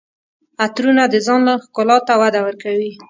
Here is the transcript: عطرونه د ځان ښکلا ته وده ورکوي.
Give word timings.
عطرونه 0.65 1.03
د 1.13 1.15
ځان 1.25 1.41
ښکلا 1.63 1.97
ته 2.07 2.13
وده 2.21 2.39
ورکوي. 2.43 2.91